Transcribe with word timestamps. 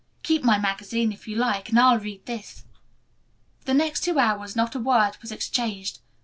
"Keep 0.23 0.43
my 0.43 0.57
magazine 0.57 1.11
if 1.11 1.27
you 1.27 1.35
like, 1.35 1.69
and 1.69 1.79
I'll 1.79 1.99
read 1.99 2.25
this." 2.25 2.65
For 3.59 3.65
the 3.65 3.75
next 3.75 4.01
two 4.03 4.17
hours 4.17 4.55
not 4.55 4.73
a 4.73 4.79
word 4.79 5.15
was 5.21 5.31
exchanged. 5.31 5.99